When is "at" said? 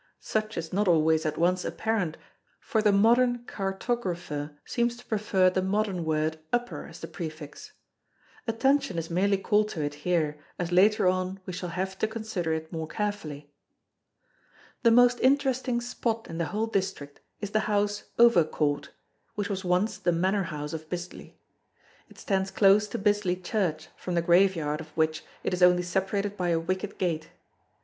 1.27-1.37